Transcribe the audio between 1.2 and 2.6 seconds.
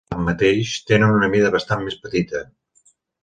mida bastant més petita.